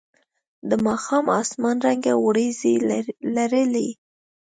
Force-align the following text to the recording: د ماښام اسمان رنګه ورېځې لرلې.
د 0.69 0.71
ماښام 0.85 1.25
اسمان 1.41 1.77
رنګه 1.87 2.13
ورېځې 2.25 2.73
لرلې. 3.35 3.89